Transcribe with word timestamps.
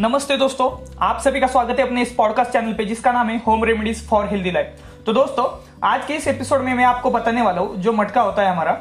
नमस्ते 0.00 0.36
दोस्तों, 0.36 0.68
आप 1.00 1.20
सभी 1.22 1.40
का 1.40 1.46
स्वागत 1.46 1.78
है 1.78 1.86
अपने 1.86 2.02
इस 2.02 2.12
पॉडकास्ट 2.12 2.50
चैनल 2.52 2.72
पे, 2.74 2.84
जिसका 2.84 3.10
नाम 3.12 3.28
है 3.28 3.36
home 3.38 3.64
remedies 3.64 4.02
for 4.08 4.24
healthy 4.26 4.50
life 4.50 5.04
तो 5.06 5.12
दोस्तों, 5.12 5.44
आज 5.84 6.06
के 6.06 6.14
इस 6.14 6.26
एपिसोड 6.28 6.60
में 6.60 6.72
मैं 6.74 6.84
आपको 6.84 7.10
बताने 7.10 7.42
वाला 7.42 7.60
हूँ, 7.60 7.76
जो 7.76 7.92
मटका 7.92 8.20
होता 8.20 8.42
है 8.42 8.50
हमारा, 8.50 8.76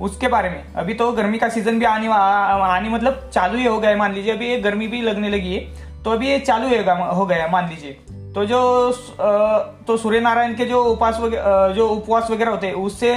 उसके 0.00 0.28
बारे 0.28 0.50
में। 0.50 0.74
अभी 0.74 0.94
तो 0.94 1.10
गर्मी 1.12 1.38
का 1.38 1.48
सीज़न 1.48 1.78
भी 1.78 1.84
आने 1.84 2.08
आने 2.08 2.88
मतलब 2.88 3.28
चालू 3.32 3.58
ही 3.58 3.64
हो 3.66 3.78
गया 3.78 3.90
है, 3.90 3.96
मान 3.96 4.14
लीजिए। 4.14 4.32
अभी 4.32 4.48
ये 4.48 4.58
गर्मी 4.60 4.88
भी 4.88 5.00
लगने 5.02 5.28
लगी 5.28 5.54
है 5.54 6.02
तो 6.04 6.10
अभी 6.10 6.28
ये 6.28 6.38
चालू 6.40 6.68
हो 7.14 7.26
गया 7.26 7.48
मान 7.48 7.68
लीजिए। 7.68 7.96
तो 8.34 8.44
जो 8.44 8.60
तो 9.86 9.96
सूर्य 9.96 10.20
नारायण 10.20 10.54
के 10.54 10.64
जो 10.64 10.82
उपवास 10.84 11.16
जो 11.74 11.88
उपवास 11.88 12.30
वगैरह 12.30 12.50
होते 12.50 12.66
हैं, 12.66 12.74
उससे 12.76 13.14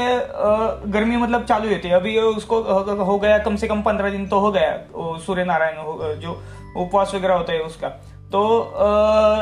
गर्मी 0.88 1.18
मतलब 1.18 1.46
चालू 1.46 1.70
होती 1.70 1.88
है। 1.88 1.96
अभी 1.96 2.18
उसको, 2.20 2.62
हो 3.04 3.20
गया 3.20 3.38
कम 3.40 3.56
से 3.56 3.68
कम 3.68 3.82
पंद्रह 3.82 4.10
दिन 4.10 4.28
तो 4.28 4.40
हो 4.40 4.52
गया 4.52 5.18
सूर्य 5.26 5.44
नारायण 5.46 6.20
जो 6.20 6.42
उपवास 6.76 7.12
वगैरह 7.16 7.34
होता 7.34 7.54
है 7.54 7.60
उसका। 7.62 7.88
तो 8.32 8.42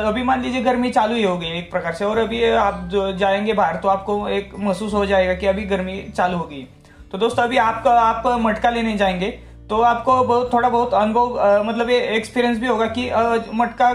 अभी 0.05 0.23
मान 0.23 0.41
लीजिए 0.41 0.61
गर्मी 0.63 0.89
चालू 0.91 1.15
ही 1.15 1.23
हो 1.23 1.37
गई 1.37 1.47
एक 1.49 1.69
प्रकार 1.71 1.93
से, 1.93 2.05
और 2.05 2.17
अभी 2.17 2.43
आप 2.45 2.87
जो 2.91 3.11
जाएँगे 3.13 3.53
बाहर 3.53 3.75
तो 3.75 3.87
आपको 3.87 4.27
एक 4.29 4.53
महसूस 4.59 4.93
हो 4.93 5.05
जाएगा 5.05 5.33
कि 5.33 5.47
अभी 5.47 5.63
गर्मी 5.65 6.01
चालू 6.15 6.37
हो 6.37 6.43
गई 6.45 6.67
तो 7.11 7.17
दोस्तों, 7.17 7.43
अभी 7.43 7.57
आपका, 7.57 7.91
आप 7.91 8.27
मटका 8.41 8.69
लेने 8.69 8.97
जाएँगे 8.97 9.29
तो 9.69 9.81
आपको 9.83 10.23
बहुत, 10.23 10.53
थोड़ा 10.53 10.69
बहुत 10.69 10.93
अनुभव 10.93 11.63
मतलब 11.65 11.89
ये 11.89 11.99
एक्सपीरियंस 12.17 12.59
भी 12.59 12.67
होगा 12.67 12.85
कि 12.97 13.09
मटका 13.53 13.93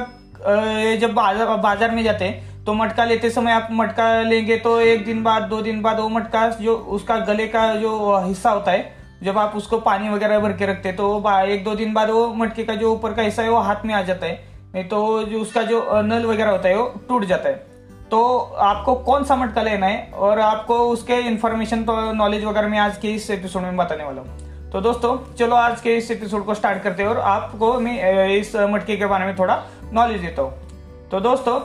जब 0.96 1.12
बाज़ार 1.14 1.56
बाज़ार 1.58 1.90
में 1.90 2.02
जाते 2.02 2.24
हैं 2.24 2.64
तो 2.64 2.74
मटका 2.74 3.04
लेते 3.04 3.30
समय 3.30 3.52
आप 3.52 3.68
मटका 3.72 4.06
लेंगे 4.22 4.56
तो 4.56 4.80
एक 4.80 5.04
दिन 5.04 5.22
बाद, 5.22 5.42
दो 5.42 5.60
दिन 5.62 5.80
बाद 5.82 5.98
वो 6.00 6.08
मटका 6.08 6.48
जो 6.50 6.74
उसका 6.76 7.16
गले 7.26 7.46
का 7.48 7.74
जो 7.76 8.18
हिस्सा 8.26 8.50
होता 8.50 8.70
है 8.70 8.92
जब 9.22 9.38
आप 9.38 9.52
उसको 9.56 9.78
पानी 9.80 10.08
वगैरह 10.08 10.38
भर 10.40 10.52
के 10.52 10.66
रखते 10.66 10.92
तो 10.92 11.06
एक 11.30 11.64
दो 11.64 11.74
दिन 11.74 11.92
बाद 11.94 12.10
वो 12.10 12.26
मटके 12.34 12.64
का 12.64 12.74
जो 12.74 12.92
ऊपर 12.92 13.12
का 13.12 13.22
हिस्सा 13.22 13.42
है, 13.42 13.50
वो 13.50 13.58
हाथ 13.58 13.84
में 13.86 13.94
आ 13.94 14.02
जाता 14.02 14.26
है। 14.26 14.42
नहीं 14.74 14.84
तो 14.84 15.22
जो 15.24 15.40
उसका 15.40 15.62
जो 15.62 16.02
नल 16.02 16.26
वगैरह 16.26 16.50
होता 16.50 16.68
है, 16.68 16.76
वो 16.76 16.86
टूट 17.08 17.24
जाता 17.24 17.48
है। 17.48 17.54
तो 18.10 18.38
आपको 18.62 18.94
कौन 18.94 19.24
सा 19.24 19.36
मटका 19.36 19.62
लेना 19.62 19.86
है? 19.86 20.10
और 20.14 20.40
आपको 20.40 20.78
उसके 20.88 21.14
इन्फॉर्मेशन 21.28 21.84
तो 21.84 22.12
नॉलेज 22.12 22.44
वगैरह 22.44 22.68
में 22.68 22.78
आज 22.78 22.96
के 22.98 23.08
इस 23.10 23.30
एपिसोड 23.30 23.62
में 23.62 23.76
बताने 23.76 24.04
वाला 24.04 24.22
हूँ। 24.22 24.70
तो 24.72 24.80
दोस्तों, 24.80 25.16
चलो 25.34 25.56
आज 25.56 25.80
के 25.80 25.96
इस 25.96 26.10
एपिसोड 26.10 26.44
को 26.44 26.54
स्टार्ट 26.54 26.82
करते 26.82 27.02
हैं 27.02 27.10
और 27.10 27.18
आपको 27.20 27.72
मैं 27.80 28.28
इस 28.28 28.54
मटके 28.56 28.96
के 28.96 29.06
बारे 29.06 29.24
में 29.24 29.36
थोड़ा 29.38 29.62
नॉलेज 29.92 30.20
देता 30.20 30.42
हूँ। 30.42 31.08
तो 31.10 31.20
दोस्तों 31.20 31.56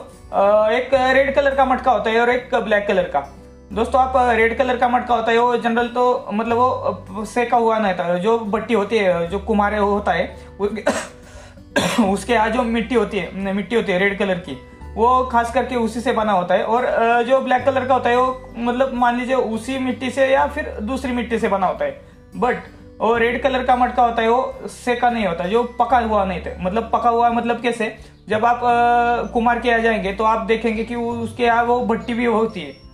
एक 0.70 0.94
रेड 0.94 1.34
कलर 1.34 1.54
का 1.54 1.64
मटका 1.64 1.92
होता 1.92 2.10
है 2.10 2.20
और 2.20 2.30
एक 2.30 2.54
ब्लैक 2.54 2.86
कलर 2.88 3.08
का। 3.08 3.26
दोस्तों, 3.70 4.00
आप 4.00 4.12
रेड 4.36 4.56
कलर 4.58 4.76
का 4.76 4.88
मटका 4.88 5.14
होता 5.14 5.32
है, 5.32 5.38
वो 5.38 5.56
जनरल 5.56 5.88
तो 5.88 6.30
मतलब 6.32 6.56
वो 6.56 7.24
सेका 7.24 7.56
हुआ 7.56 7.78
नहीं 7.78 7.94
था। 7.94 8.14
जो 8.14 8.38
बट्टी 8.38 8.74
होती 8.74 8.98
है, 8.98 9.28
जो 9.28 9.38
कुमारे 9.38 9.78
होता 9.78 10.12
है 10.12 10.36
उसके 12.08 12.32
यहाँ 12.32 12.48
जो 12.50 12.62
मिट्टी 12.62 12.94
होती 12.94 13.18
है 13.18 13.52
मिट्टी 13.54 13.76
होती 13.76 13.92
है 13.92 13.98
रेड 13.98 14.18
कलर 14.18 14.38
की, 14.38 14.56
वो 14.94 15.24
खास 15.26 15.52
करके 15.54 15.76
उसी 15.76 16.00
से 16.00 16.12
बना 16.12 16.32
होता 16.32 16.54
है। 16.54 16.64
और 16.64 17.22
जो 17.24 17.40
ब्लैक 17.40 17.64
कलर 17.64 17.86
का 17.86 17.94
होता 17.94 18.10
है, 18.10 18.16
वो 18.16 18.54
मतलब 18.56 18.94
मान 18.94 19.18
लीजिए 19.18 19.34
उसी 19.34 19.78
मिट्टी 19.78 20.10
से 20.10 20.26
या 20.26 20.46
फिर 20.46 20.76
दूसरी 20.82 21.12
मिट्टी 21.12 21.38
से 21.38 21.48
बना 21.48 21.66
होता 21.66 21.84
है। 21.84 22.00
बट 22.36 22.56
वो 23.00 23.16
रेड 23.16 23.42
कलर 23.42 23.64
का 23.64 23.76
मटका 23.76 24.02
होता 24.02 24.22
है, 24.22 24.28
वो 24.28 24.68
सेका 24.68 25.10
नहीं 25.10 25.26
होता, 25.26 25.44
जो 25.44 25.62
पका 25.78 25.98
हुआ 25.98 26.24
नहीं 26.24 26.40
था। 26.40 26.56
मतलब 26.60 26.90
पका 26.92 27.10
हुआ 27.10 27.30
मतलब 27.30 27.60
कैसे? 27.60 27.96
जब 28.28 28.44
आप 28.44 28.60
कुमार 29.32 29.60
के 29.60 29.68
यहाँ 29.68 29.80
जाएँगे 29.80 30.12
तो 30.12 30.24
आप 30.24 30.46
देखेंगे 30.46 30.84
कि 30.84 30.94
उसके 30.94 31.44
यहाँ 31.44 31.64
वो 31.64 31.80
भट्टी 31.86 32.14
भी 32.14 32.24
होती 32.24 32.60
है। 32.60 32.89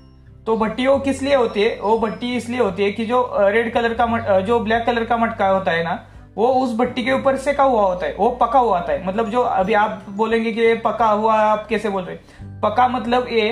तो 0.46 0.56
भट्टी 0.56 0.86
वो 0.86 0.98
किस 0.98 1.22
लिए 1.22 1.34
होती 1.34 1.62
है? 1.62 1.78
वो 1.80 1.98
भट्टी 1.98 2.34
इसलिए 2.36 2.58
होती 2.60 2.82
है 2.82 2.90
कि 2.92 3.04
जो 3.06 3.18
रेड 3.34 3.72
कलर 3.74 3.94
का 3.94 4.06
मट, 4.06 4.28
जो 4.40 4.58
ब्लैक 4.60 4.84
कलर 4.86 5.04
का 5.04 5.16
मटका 5.16 5.48
होता 5.48 5.70
है 5.70 5.82
ना 5.84 6.04
वो 6.36 6.48
उस 6.54 6.74
भट्टी 6.76 7.02
के 7.04 7.12
ऊपर 7.12 7.36
सेका 7.38 7.64
हुआ 7.64 7.82
होता 7.82 8.06
है 8.06 8.14
वो 8.14 8.28
पका 8.40 8.58
हुआ 8.58 8.78
होता 8.78 8.92
है। 8.92 9.06
मतलब 9.06 9.30
जो 9.30 9.40
अभी 9.40 9.74
आप 9.74 10.04
बोलेंगे 10.10 10.52
कि 10.52 10.60
ये 10.60 10.74
पका 10.84 11.06
हुआ 11.06 11.34
आप 11.36 11.66
कैसे 11.66 11.88
बोल 11.88 12.02
रहे 12.02 12.16
पका 12.62 12.86
मतलब 12.88 13.28
ये 13.28 13.48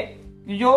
जो 0.50 0.72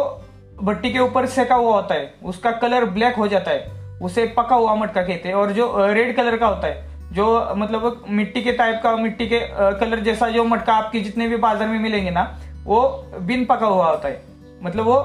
भट्टी 0.61 0.91
के 0.93 0.99
ऊपर 0.99 1.25
सेका 1.27 1.55
हुआ 1.55 1.73
होता 1.73 1.95
है 1.95 2.13
उसका 2.23 2.51
कलर 2.57 2.85
ब्लैक 2.87 3.15
हो 3.15 3.27
जाता 3.27 3.51
है 3.51 3.99
उसे 4.01 4.25
पका 4.37 4.55
हुआ 4.55 4.73
मटका 4.75 5.01
कहते 5.01 5.29
हैं। 5.29 5.35
और 5.35 5.51
जो 5.51 5.71
रेड 5.79 6.15
कलर 6.15 6.37
का 6.37 6.47
होता 6.47 6.67
है 6.67 7.13
जो 7.13 7.53
मतलब 7.57 8.05
मिट्टी 8.09 8.41
के 8.41 8.51
टाइप 8.53 8.79
का 8.83 8.95
मिट्टी 8.95 9.27
के 9.27 9.39
कलर 9.79 9.99
जैसा 9.99 10.29
जो 10.29 10.43
मटका 10.45 10.73
आपके 10.75 10.99
जितने 10.99 11.27
भी 11.27 11.37
बाज़ार 11.37 11.67
में 11.67 11.79
मिलेंगे 11.79 12.11
ना 12.11 12.23
वो 12.65 12.81
बिन 13.19 13.45
पका 13.45 13.65
हुआ 13.67 13.89
होता 13.89 14.07
है। 14.07 14.21
मतलब 14.63 14.85
वो 14.85 14.99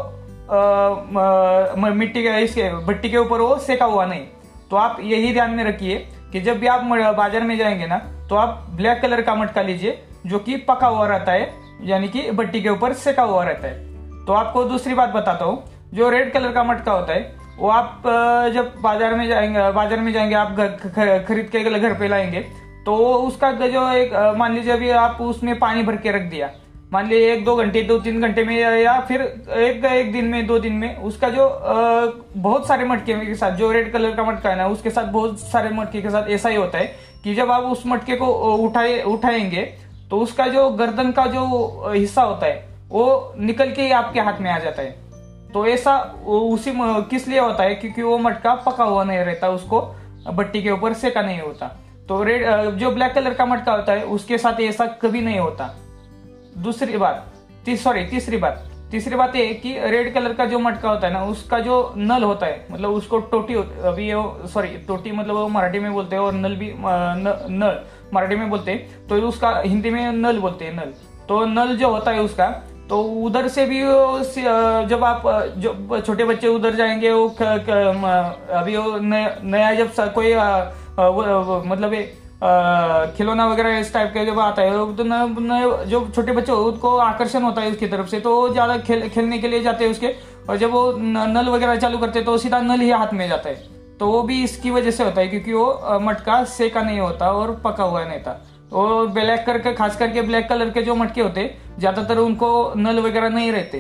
मिट्टी 0.53 2.23
के, 2.23 2.39
इसके, 2.39 2.69
भट्टी 2.87 3.11
के 3.11 3.17
ऊपर 3.19 3.41
वो 3.41 3.57
सेका 3.59 3.85
हुआ 3.87 4.05
नहीं। 4.07 4.25
तो 4.71 4.77
आप 4.77 4.99
यही 5.03 5.33
ध्यान 5.33 5.51
में 5.51 5.65
रखिए 5.65 5.97
कि 6.33 6.41
जब 6.41 6.59
भी 6.59 6.67
आप 6.67 6.85
बाज़ार 7.17 7.43
में 7.43 7.57
जाएँगे 7.59 7.87
ना 7.87 7.99
तो 8.29 8.37
आप 8.37 8.67
ब्लैक 8.71 9.01
कलर 9.03 9.23
का 9.23 9.35
मटका 9.35 9.63
लीजिए, 9.63 10.03
जो 10.27 10.39
कि 10.39 10.57
पका 10.59 10.87
हुआ 10.87 11.07
रहता 11.07 11.33
है, 11.33 11.51
यानी 11.83 12.09
कि 12.09 12.31
भट्टी 12.31 12.63
के 12.63 12.69
ऊपर 12.69 12.93
सेका 12.95 13.23
हुआ 13.23 13.45
रहता 13.45 13.69
है। 13.69 14.25
तो 14.25 14.33
आपको 14.33 14.65
दूसरी 14.65 14.95
बात 14.95 15.09
बताता 15.09 15.45
हूँ, 15.45 15.63
जो 15.95 16.09
रेड 16.11 16.33
कलर 16.33 16.53
का 16.53 16.65
मटका 16.65 16.93
होता 16.93 17.13
है, 17.13 17.35
वो 17.59 17.69
आप 17.69 18.03
जब 18.55 18.73
बाज़ार 18.83 19.15
में 19.15 19.27
जाएँगे, 19.29 19.71
बाज़ार 19.73 20.01
में 20.01 20.13
जाएँगे, 20.13 20.35
आप 20.35 20.57
खरीद 21.29 21.49
के 21.53 21.65
घर 21.71 21.95
पे 21.95 22.09
लाएँगे 22.09 22.41
तो 22.85 22.95
उसका 23.17 23.51
जो 23.53 23.89
एक 23.93 24.15
मान 24.39 24.55
लीजिए 24.55 24.73
अभी 24.73 24.91
आप 24.91 25.19
उसमें 25.21 25.59
पानी 25.59 25.83
भर 25.83 25.97
के 25.97 26.13
रख 26.13 26.23
दिया 26.23 26.47
मान 26.93 27.07
लीजिए 27.09 27.33
एक 27.33 27.45
दो 27.45 27.55
घंटे 27.57 27.83
दो 27.83 27.99
तीन 27.99 28.21
घंटे 28.21 28.45
में 28.45 28.57
या 28.59 29.01
फिर 29.01 29.21
एक 29.51 29.85
एक 29.85 30.13
दिन 30.13 30.25
में 30.25 30.47
दो 30.47 30.59
दिन 30.59 30.73
में 30.73 30.97
उसका 30.97 31.29
जो 31.29 31.47
आ, 31.47 32.07
बहुत 32.37 32.67
सारे 32.69 32.85
मटके 32.85 33.15
के 33.27 33.35
साथ 33.35 33.51
जो 33.51 33.71
रेड 33.73 33.93
कलर 33.93 34.15
का 34.17 34.25
मटका 34.25 34.51
है 34.51 34.57
ना 34.57 34.67
उसके 34.67 34.91
साथ 34.91 35.05
बहुत 35.05 35.41
सारे 35.41 35.71
मटके 35.71 36.03
के 36.03 36.11
साथ 36.11 36.29
ऐसा 36.29 36.49
ही 36.49 36.57
होता 36.57 36.79
है 36.79 36.93
कि 37.25 37.35
जब 37.35 37.51
आप 37.51 37.63
उस 37.63 37.83
मटके 37.87 38.17
को 38.17 38.27
उठाए 38.67 39.03
उठाएँगे 39.03 39.63
तो 40.11 40.19
उसका 40.19 40.47
जो 40.47 40.69
गर्दन 40.71 41.13
का 41.13 41.27
जो 41.27 41.93
हिस्सा 41.95 42.23
होता 42.23 42.47
है 42.47 42.69
वो 42.89 43.35
निकल 43.39 43.73
के 43.73 43.83
ही 43.83 43.91
आपके 43.93 44.21
हाथ 44.21 44.41
में 44.41 44.51
आ 44.51 44.59
जाता 44.59 44.83
है। 44.83 44.91
तो 45.55 45.67
ऐसा 45.67 45.99
उसी 46.27 46.73
किस 47.11 47.29
लिए 47.29 47.41
होता 47.41 47.63
है? 47.63 47.75
क्योंकि 47.75 48.03
वो 48.03 48.19
मटका 48.19 48.55
पका 48.55 48.85
हुआ 48.85 49.05
नहीं 49.05 49.19
रहता 49.19 49.49
उसको 49.49 49.81
भट्टी 50.33 50.63
के 50.63 50.71
ऊपर 50.71 50.93
सेका 50.95 51.23
नहीं 51.23 51.41
होता। 51.41 51.77
तो 52.09 52.23
रेड 52.23 52.47
जो 52.71 52.91
ब्लैक 52.91 53.13
कलर 53.15 53.35
का 53.35 53.47
मटका 53.47 53.73
होता 53.73 53.93
है 53.93 54.05
उसके 54.05 54.39
साथ 54.39 54.61
ऐसा 54.61 54.87
कभी 55.03 55.21
नहीं 55.21 55.39
होता। 55.39 55.75
दूसरी 56.59 56.97
बात 56.97 57.33
तीस 57.65 57.85
सॉरी 57.85 58.05
तीसरी 58.07 58.37
बात। 58.37 58.69
तीसरी 58.91 59.17
बात 59.17 59.37
ये 59.37 59.47
कि 59.55 59.73
रेड 59.81 60.13
कलर 60.15 60.33
का 60.33 60.45
जो 60.45 60.59
मटका 60.59 60.91
होता 60.91 61.07
है 61.07 61.13
ना 61.13 61.25
उसका 61.25 61.59
जो 61.59 61.77
नल 61.97 62.23
होता 62.23 62.47
है 62.47 62.67
मतलब 62.71 62.91
उसको 62.91 63.19
टोटी 63.31 63.55
अभी 63.55 64.11
सॉरी 64.49 64.69
टोटी 64.89 65.13
मतलब 65.13 65.35
वो 65.35 65.49
मराठी 65.49 65.79
में 65.79 65.93
बोलते 65.93 66.17
हैं 66.17 66.23
और 66.23 66.33
नल 66.33 66.57
भी 66.57 66.73
न, 66.77 67.47
नल 67.51 67.81
मराठी 68.15 68.37
में 68.37 68.51
बोलते 68.51 68.71
हैं 68.71 69.07
तो 69.09 69.17
उसका 69.29 69.51
हिंदी 69.59 69.91
में 69.91 70.13
नल 70.13 70.39
बोलते 70.39 70.65
हैं 70.65 70.75
नल। 70.77 70.93
तो 71.29 71.45
नल 71.47 71.77
जो 71.77 71.89
होता 71.89 72.11
है 72.11 72.21
उसका 72.21 72.47
तो 72.89 73.03
उधर 73.03 73.49
से 73.49 73.65
भी 73.67 73.81
जब 74.89 75.05
आप 75.05 75.23
जो 75.57 76.01
छोटे 76.01 76.25
बच्चे 76.25 76.49
उधर 76.49 76.75
जाएँगे 76.75 77.13
वो 77.13 77.29
अभी 77.29 78.77
वो 78.77 78.99
नया 78.99 79.75
जब 79.75 79.93
कोई 79.99 80.35
मतलब 81.69 81.95
खिलौना 83.17 83.47
वगैरह 83.47 83.79
इस 83.79 83.93
टाइप 83.95 84.11
का 84.15 84.23
जब 84.25 84.39
आता 84.41 84.63
है 84.63 84.71
तो 84.97 85.05
न, 85.05 85.13
न, 85.41 85.85
जो 85.87 86.01
छोटे 86.15 86.33
बच्चे 86.33 86.53
उनको 86.53 86.97
आकर्षण 86.99 87.43
होता 87.43 87.63
है 87.63 87.71
उसकी 87.71 87.87
तरफ़ 87.89 88.07
से 88.07 88.21
तो 88.21 88.33
ज़्यादा 88.49 88.77
खेल 88.79 89.09
खेलने 89.09 89.39
के 89.39 89.49
लिए 89.49 89.63
जाते 89.63 89.85
हैं 89.85 89.91
उसके 89.91 90.15
और 90.49 90.57
जब 90.57 90.71
वो 90.71 90.93
नल 90.99 91.49
वगैरह 91.49 91.77
चालू 91.77 91.99
करते 91.99 92.19
हैं 92.19 92.27
तो 92.27 92.37
सीधा 92.39 92.61
नल 92.61 92.81
ही 92.81 92.91
हाथ 92.93 93.13
में 93.13 93.29
जाता 93.29 93.49
है। 93.49 93.55
तो 94.01 94.07
वो 94.07 94.23
भी 94.23 94.43
इसकी 94.45 94.71
वजह 94.71 94.91
से 94.91 95.05
होता 95.05 95.21
है 95.21 95.29
क्योंकि 95.29 95.53
वो 95.53 95.99
मटका 96.03 96.43
सेका 96.51 96.83
नहीं 96.83 96.99
होता 97.01 97.31
और 97.33 97.55
पका 97.65 97.85
हुआ 97.85 98.05
नहीं 98.05 98.21
था। 98.21 98.33
तो 98.71 99.07
ब्लैक 99.09 99.45
करके 99.47 99.73
खास 99.75 99.97
करके 99.97 100.23
ब्लैक 100.23 100.49
कलर 100.49 100.71
के 100.71 100.83
जो 100.83 100.95
मटके 100.95 101.21
होते 101.21 101.45
ज़्यादातर 101.79 102.19
उनको 102.19 102.51
नल 102.77 102.99
वगैरह 103.01 103.29
नहीं 103.29 103.53
रहते। 103.53 103.79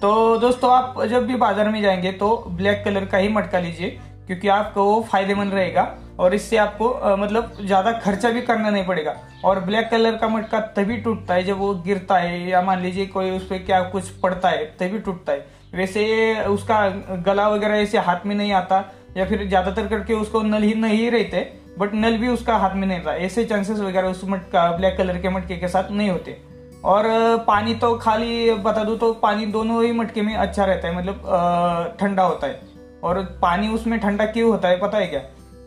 तो 0.00 0.10
दोस्तों 0.38 0.70
आप 0.72 1.02
जब 1.04 1.26
भी 1.26 1.36
बाज़ार 1.36 1.68
में 1.68 1.80
जाएँगे 1.82 2.12
तो 2.14 2.36
ब्लैक 2.50 2.82
कलर 2.84 3.04
का 3.04 3.18
ही 3.18 3.28
मटका 3.30 3.58
लीजिए 3.58 3.98
क्योंकि 4.26 4.48
आपको 4.50 4.84
वो 4.84 5.00
फ़ायदेमंद 5.02 5.54
रहेगा। 5.54 5.82
और 6.18 6.34
इससे 6.34 6.56
आपको 6.56 6.88
आ, 6.88 7.14
मतलब 7.16 7.56
ज़्यादा 7.60 7.92
खर्चा 7.94 8.30
भी 8.30 8.40
करना 8.42 8.70
नहीं 8.70 8.84
पड़ेगा। 8.84 9.14
और 9.44 9.60
ब्लैक 9.60 9.88
कलर 9.90 10.16
का 10.16 10.28
मटका 10.28 10.60
तभी 10.76 10.96
टूटता 10.98 11.34
है 11.34 11.44
जब 11.44 11.58
वो 11.58 11.74
गिरता 11.84 12.18
है 12.18 12.48
या 12.48 12.62
मान 12.62 12.82
लीजिए 12.82 13.06
कोई 13.08 13.30
उस 13.30 13.46
पर 13.48 13.58
क्या 13.60 13.80
कुछ 13.90 14.08
पड़ता 14.20 14.48
है 14.48 14.64
तभी 14.80 14.98
टूटता 15.00 15.32
है। 15.32 15.46
वैसे 15.74 16.44
उसका 16.46 16.88
गला 17.24 17.48
वगैरह 17.48 17.76
ऐसे 17.76 17.98
हाथ 18.00 18.26
में 18.26 18.34
नहीं 18.34 18.52
आता 18.54 18.84
या 19.16 19.24
फिर 19.26 19.46
ज़्यादातर 19.48 19.86
करके 19.86 20.14
उसको 20.14 20.42
नल 20.42 20.62
ही 20.62 20.74
नहीं 20.76 21.10
रहते 21.10 21.40
बट 21.78 21.94
नल 21.94 22.16
भी 22.18 22.28
उसका 22.28 22.56
हाथ 22.56 22.74
में 22.74 22.86
नहीं 22.86 23.00
था 23.00 23.14
ऐसे 23.16 23.44
चांसेस 23.44 23.78
वगैरह 23.80 24.08
उस 24.08 24.22
मटका 24.26 24.70
ब्लैक 24.76 24.96
कलर 24.96 25.18
के 25.18 25.28
मटके 25.28 25.56
के 25.56 25.68
साथ 25.68 25.90
नहीं 25.90 26.10
होते। 26.10 26.36
और 26.84 27.04
पानी 27.46 27.74
तो 27.74 27.94
खाली 27.98 28.52
बता 28.64 28.84
दू 28.84 28.94
तो 28.96 29.12
पानी 29.22 29.46
दोनों 29.48 29.82
ही 29.84 29.92
मटके 29.92 30.22
में 30.22 30.34
अच्छा 30.36 30.64
रहता 30.64 30.88
है 30.88 30.96
मतलब 30.96 31.96
ठंडा 32.00 32.22
होता 32.22 32.46
है। 32.46 32.60
और 33.04 33.22
पानी 33.42 33.68
उसमें 33.68 33.98
ठंडा 34.00 34.26
क्यों 34.26 34.50
होता 34.50 34.68
है 34.68 34.78
पता 34.80 34.98
है 34.98 35.06
क्या? 35.06 35.20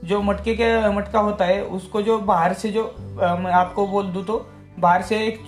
जो 0.04 0.22
मटके 0.22 0.56
के 0.56 0.90
मटका 0.90 1.20
होता 1.20 1.46
है 1.46 1.64
उसको 1.64 2.02
जो 2.02 2.18
बाहर 2.20 2.54
से 2.54 2.70
जो 2.70 2.84
मैं 3.40 3.52
आपको 3.54 3.88
बोल 3.88 4.08
दू 4.08 4.22
तो 4.22 4.38
बाहर 4.80 5.02
से 5.02 5.18
एक 5.28 5.40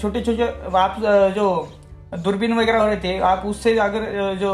छोटे 0.00 0.20
छोटे 0.20 0.48
आप 0.78 0.96
जो 1.34 1.68
दूरबीन 2.18 2.58
वगैरह 2.58 2.78
हो 2.78 2.86
रहते 2.86 3.08
हैं 3.08 3.20
आप 3.20 3.42
उससे 3.46 3.78
अगर 3.78 4.34
जो 4.34 4.50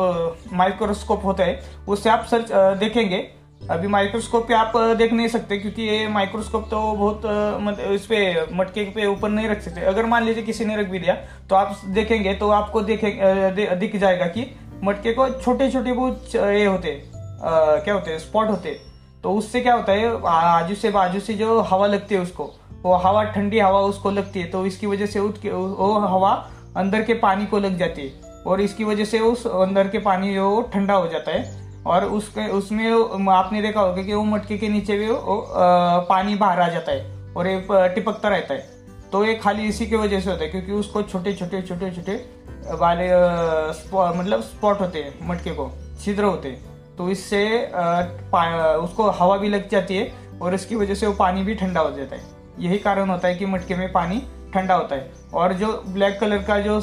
माइक्रोस्कोप 0.52 1.24
होता 1.24 1.44
है 1.44 1.60
उससे 1.88 2.10
आप 2.10 2.24
सर्च 2.24 2.52
देखेंगे। 2.78 3.26
अभी 3.70 3.88
माइक्रोस्कोप 3.88 4.46
पे 4.48 4.54
आप 4.54 4.76
देख 4.98 5.12
नहीं 5.12 5.28
सकते 5.28 5.58
क्योंकि 5.58 5.82
ये 5.82 6.08
माइक्रोस्कोप 6.08 6.64
तो 6.70 6.80
बहुत 6.92 7.78
इस 7.80 8.06
पे 8.06 8.18
मटके 8.52 8.84
पे 8.90 9.06
ऊपर 9.06 9.28
नहीं 9.28 9.48
रख 9.48 9.62
सकते। 9.62 9.80
अगर 9.80 10.06
मान 10.06 10.24
लीजिए 10.24 10.42
किसी 10.42 10.64
ने 10.64 10.76
रख 10.76 10.88
भी 10.88 10.98
दिया 10.98 11.14
तो 11.50 11.56
आप 11.56 11.80
देखेंगे 11.86 12.34
तो 12.34 12.50
आपको 12.50 12.82
देखेंगे 12.82 13.76
दिख 13.76 13.96
जाएगा 13.96 14.26
कि 14.26 14.46
मटके 14.84 15.12
को 15.12 15.28
छोटे 15.30 15.70
छोटे 15.70 15.92
बहुत 15.92 16.34
ये 16.34 16.64
होते 16.64 16.90
आ, 16.90 17.76
क्या 17.76 17.94
होते 17.94 18.18
स्पॉट 18.18 18.50
होते 18.50 18.80
तो 19.26 19.30
उससे 19.34 19.60
क्या 19.60 19.72
होता 19.74 19.92
है 19.92 20.10
आजू 20.28 20.74
से, 20.74 20.90
बाजू 20.90 21.20
से 21.20 21.34
जो 21.34 21.60
हवा 21.60 21.86
लगती 21.86 22.14
है 22.14 22.20
उसको, 22.20 22.44
वो 22.82 22.94
हवा, 22.96 23.22
ठंडी 23.24 23.58
हवा 23.58 23.78
उसको 23.82 24.10
लगती 24.10 24.40
है 24.40 24.46
तो 24.50 24.64
इसकी 24.66 24.86
वजह 24.86 25.06
से 25.06 25.20
वो 25.20 25.92
हवा 26.00 26.30
अंदर 26.76 27.02
के 27.02 27.14
पानी 27.14 27.46
को 27.46 27.58
लग 27.58 27.78
जाती 27.78 28.02
है 28.02 28.42
और 28.46 28.60
इसकी 28.60 28.84
वजह 28.84 29.04
से 29.04 29.20
उस 29.20 29.46
अंदर 29.46 29.88
के 29.88 29.98
पानी 29.98 30.34
जो 30.34 30.60
ठंडा 30.74 30.94
हो 30.94 31.08
जाता 31.08 31.30
है 31.30 31.82
और 31.86 32.04
उसके, 32.04 32.46
उसमें 32.50 33.28
आपने 33.30 33.62
देखा 33.62 33.80
होगा 33.80 34.02
कि 34.02 34.14
वो 34.14 34.22
मटके 34.24 34.58
के 34.58 34.68
नीचे 34.68 34.98
भी 34.98 35.08
वो 35.08 35.36
पानी 36.08 36.34
बाहर 36.36 36.60
आ 36.60 36.68
जाता 36.68 36.92
है 36.92 37.34
और 37.34 37.46
ये 37.46 37.88
टिपकता 37.94 38.28
रहता 38.28 38.54
है। 38.54 38.60
तो 39.12 39.24
ये 39.24 39.34
खाली 39.36 39.66
इसी 39.68 39.86
की 39.86 39.96
वजह 39.96 40.20
से 40.20 40.30
होता 40.30 40.44
है 40.44 40.50
क्योंकि 40.50 40.72
उसको 40.74 41.02
छोटे 41.02 41.34
छोटे 41.34 41.62
छोटे 41.62 41.90
छोटे 41.90 42.16
वाले 42.76 43.10
मतलब 44.18 44.40
स्पॉट 44.44 44.80
होते 44.80 44.98
हैं, 44.98 45.28
मटके 45.28 45.50
को, 45.50 45.70
छिद्र 46.04 46.24
होते 46.24 46.48
हैं। 46.48 46.75
तो 46.98 47.08
इससे 47.10 47.42
उसको 47.66 49.10
हवा 49.12 49.36
भी 49.36 49.48
लग 49.48 49.68
जाती 49.68 49.96
है 49.96 50.12
और 50.42 50.54
इसकी 50.54 50.76
वजह 50.76 50.94
से 50.94 51.06
वो 51.06 51.12
पानी 51.14 51.42
भी 51.42 51.54
ठंडा 51.54 51.80
हो 51.80 51.90
जाता 51.90 52.16
है। 52.16 52.22
यही 52.58 52.78
कारण 52.78 53.10
होता 53.10 53.28
है 53.28 53.34
कि 53.34 53.46
मटके 53.46 53.74
में 53.74 53.92
पानी 53.92 54.22
ठंडा 54.54 54.74
होता 54.74 54.96
है। 54.96 55.10
और 55.34 55.52
जो 55.52 55.72
ब्लैक 55.86 56.18
कलर 56.20 56.42
का 56.42 56.58
जो 56.60 56.78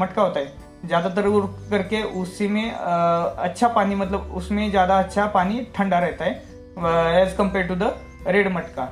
मटका 0.00 0.22
होता 0.22 0.40
है, 0.40 0.52
ज़्यादातर 0.84 1.28
करके 1.70 2.02
उसी 2.20 2.48
में 2.48 2.70
अच्छा 2.70 3.68
पानी 3.68 3.94
मतलब 3.94 4.32
उसमें 4.36 4.70
ज़्यादा 4.70 4.98
अच्छा 4.98 5.26
पानी 5.34 5.66
ठंडा 5.76 5.98
रहता 5.98 6.24
है 6.24 7.22
as 7.22 7.34
compare 7.36 7.66
to 7.66 7.74
the 7.76 7.94
red 8.26 8.52
मटका। 8.54 8.84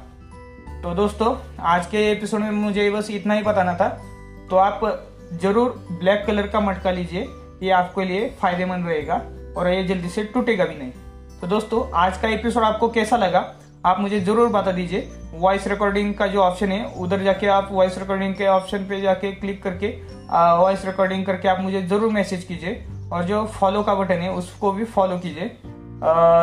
तो 0.83 0.95
दोस्तों, 0.95 1.35
आज 1.63 1.87
के 1.87 2.11
एपिसोड 2.11 2.41
में 2.41 2.51
मुझे 2.53 2.91
बस 2.91 3.11
इतना 3.11 3.35
ही 3.35 3.43
बताना 3.43 3.75
था। 3.75 3.89
तो 4.51 4.57
आप 4.59 4.81
ज़रूर 5.33 5.75
ब्लैक 5.91 6.25
कलर 6.27 6.47
का 6.47 6.61
मटका 6.61 6.91
लीजिए, 6.91 7.29
ये 7.63 7.71
आपके 7.73 8.05
लिए 8.05 8.29
फ़ायदेमंद 8.41 8.89
रहेगा। 8.89 9.23
और 9.57 9.69
ये 9.69 9.83
जल्दी 9.85 10.09
से 10.09 10.25
टूटेगा 10.25 10.65
भी 10.65 10.75
नहीं। 10.75 10.93
तो 11.41 11.47
दोस्तों, 11.47 11.85
आज 11.95 12.19
का 12.19 12.29
एपिसोड 12.29 12.63
आपको 12.65 12.89
कैसा 12.91 13.17
लगा, 13.17 13.45
आप 13.87 14.01
मुझे 14.01 14.21
ज़रूर 14.21 14.49
बता 14.51 14.73
दीजिए। 14.73 15.09
वॉइस 15.35 15.67
रिकॉर्डिंग 15.69 16.15
का 16.15 16.27
जो 16.27 16.41
ऑप्शन 16.41 16.73
है, 16.73 16.85
उधर 16.97 17.23
जाके 17.23 17.47
आप 17.49 17.69
वॉइस 17.73 17.99
रिकॉर्डिंग 17.99 18.35
के 18.35 18.47
ऑप्शन 18.49 18.85
पे 18.85 19.01
जाके 19.01 19.33
क्लिक 19.33 19.63
करके 19.63 19.89
वॉइस 20.59 20.85
रिकॉर्डिंग 20.87 21.25
करके 21.27 21.49
आप 21.49 21.61
मुझे 21.61 21.83
ज़रूर 21.83 22.13
मैसेज 22.13 22.45
कीजिए। 22.45 22.85
और 23.13 23.25
जो 23.25 23.45
फॉलो 23.53 23.83
का 23.83 23.95
बटन 23.95 24.19
है, 24.19 24.33
उसको 24.33 24.73
भी 24.73 24.85
फॉलो 24.87 25.19
कीजिए। 25.19 25.49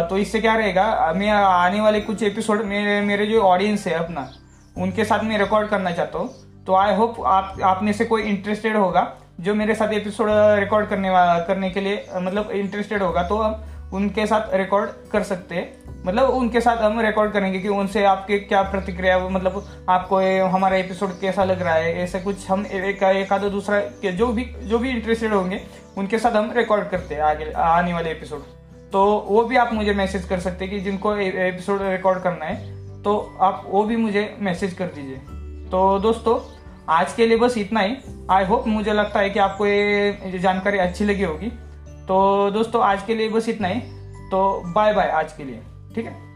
तो 0.10 0.18
इससे 0.18 0.40
क्या 0.42 0.56
रहेगा, 0.56 1.14
मैं 1.16 1.30
आने 1.30 1.82
वाले 1.82 2.02
कुछ 2.02 2.24
एपिसोड 2.24 2.64
मेरे 2.66 3.00
मेरे 3.02 3.26
जो 3.26 3.42
ऑडियंस 3.44 3.88
है 3.88 3.94
अपना, 3.96 4.28
उनके 4.76 5.06
साथ 5.06 5.24
मैं 5.24 5.38
रिकॉर्ड 5.40 5.70
करना 5.70 5.92
चाहता 5.92 6.20
हूँ। 6.20 6.64
तो 6.66 6.76
आई 6.76 6.96
होप 6.96 7.16
आप 7.26 7.62
आप 7.64 7.84
में 7.84 7.92
से 7.94 8.06
कोई 8.06 8.22
इंटरेस्टेड 8.24 8.76
होगा। 8.78 9.02
जो 9.40 9.54
मेरे 9.56 9.76
साथ 9.76 9.94
एपिसोड 9.94 10.28
रिकॉर्ड 10.60 10.88
करने 10.88 11.10
वाला 11.10 11.40
करने 11.40 11.70
के 11.70 11.80
लिए 11.80 12.06
मतलब 12.16 12.52
इंटरेस्टेड 12.52 13.02
होगा 13.04 13.24
तो 13.24 13.38
हम 13.38 13.92
उनके 13.94 14.26
साथ 14.26 14.54
रिकॉर्ड 14.54 14.90
कर 15.12 15.24
सकते 15.24 15.56
हैं। 15.56 16.04
मतलब 16.06 16.30
उनके 16.30 16.62
साथ 16.62 16.78
हम 16.78 17.00
रिकॉर्ड 17.00 17.32
करेंगे 17.32 17.60
कि 17.60 17.68
उनसे 17.68 18.04
आपके 18.06 18.40
क्या 18.40 18.62
प्रतिक्रिया 18.62 19.18
मतलब 19.20 19.86
आपको 19.90 20.22
ये, 20.22 20.40
हमारा 20.40 20.78
एपिसोड 20.78 21.20
कैसा 21.22 21.44
लग 21.44 21.62
रहा 21.62 21.74
है, 21.74 21.94
ऐसा 21.98 22.20
कुछ 22.20 22.50
हम 22.50 22.66
एक 22.66 23.04
एक 23.04 23.34
आधा 23.34 23.48
दूसरा 23.48 23.82
जो 24.12 24.28
भी 24.28 24.44
जो 24.64 24.80
भी 24.80 24.90
इंटरेस्टेड 24.90 25.34
होंगे, 25.34 25.62
उनके 25.98 26.20
साथ 26.20 26.32
हम 26.32 26.52
रिकॉर्ड 26.58 26.90
करते 26.90 27.16
हैं 27.16 27.22
आगे, 27.22 27.52
आने 27.52 27.94
वाले 27.94 28.12
एपिसोड 28.12 28.44
तो 28.94 29.06
वो 29.30 29.44
भी 29.44 29.58
आप 29.58 29.74
मुझे 29.74 29.94
मैसेज 29.94 30.26
कर 30.26 30.40
सकते 30.40 30.66
हैं 30.66 30.74
कि 30.74 30.80
जिनको 30.82 31.16
एपिसोड 31.16 31.82
रिकॉर्ड 31.82 32.24
करना 32.24 32.46
है 32.46 33.02
तो 33.04 33.18
आप 33.42 33.64
वो 33.68 33.84
भी 33.84 33.96
मुझे 33.96 34.36
मैसेज 34.40 34.74
कर 34.74 34.86
दीजिए। 34.86 35.18
तो 35.70 36.00
दोस्तों 36.00 36.40
आज 36.90 37.14
के 37.14 37.28
लिए 37.28 37.38
बस 37.38 37.58
इतना 37.58 37.80
ही। 37.80 37.96
आई 38.32 38.46
होप 38.46 38.68
मुझे 38.68 38.94
लगता 38.94 39.20
है 39.20 39.30
कि 39.30 39.40
आपको 39.40 39.66
ये 39.66 40.40
जानकारी 40.40 40.78
अच्छी 40.78 41.06
लगी 41.06 41.24
होगी। 41.24 41.48
तो 42.08 42.52
दोस्तों, 42.52 42.82
आज 42.82 43.04
के 43.04 43.16
लिए 43.16 43.30
बस 43.30 43.50
इतना 43.50 43.68
ही। 43.68 43.80
तो 44.32 44.64
बाय 44.66 44.94
बाय 44.94 45.08
आज 45.08 45.34
के 45.34 45.44
लिए। 45.44 45.62
ठीक 45.96 46.06
है? 46.06 46.27